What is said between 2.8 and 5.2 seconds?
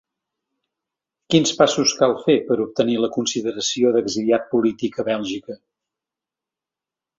la consideració d’exiliat polític a